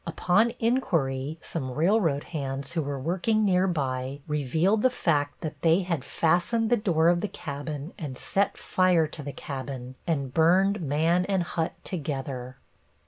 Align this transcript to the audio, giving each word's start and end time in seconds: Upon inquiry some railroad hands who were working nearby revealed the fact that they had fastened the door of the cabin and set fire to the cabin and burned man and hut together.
Upon 0.07 0.53
inquiry 0.57 1.37
some 1.43 1.69
railroad 1.69 2.23
hands 2.33 2.71
who 2.71 2.81
were 2.81 2.99
working 2.99 3.45
nearby 3.45 4.19
revealed 4.27 4.81
the 4.81 4.89
fact 4.89 5.41
that 5.41 5.61
they 5.61 5.81
had 5.83 6.03
fastened 6.03 6.71
the 6.71 6.75
door 6.75 7.07
of 7.07 7.21
the 7.21 7.27
cabin 7.27 7.93
and 7.99 8.17
set 8.17 8.57
fire 8.57 9.05
to 9.05 9.21
the 9.21 9.31
cabin 9.31 9.95
and 10.07 10.33
burned 10.33 10.81
man 10.81 11.23
and 11.25 11.43
hut 11.43 11.73
together. 11.83 12.57